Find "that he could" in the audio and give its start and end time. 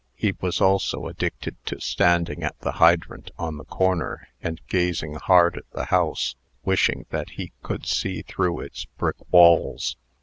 7.11-7.85